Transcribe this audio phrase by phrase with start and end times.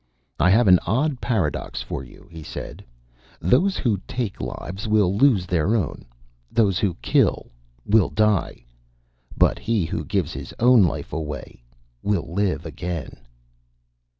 [0.39, 2.83] "I have an odd paradox for you," he said.
[3.39, 6.05] "Those who take lives will lose their own.
[6.51, 7.51] Those who kill,
[7.85, 8.65] will die.
[9.37, 11.61] But he who gives his own life away
[12.01, 13.15] will live again!"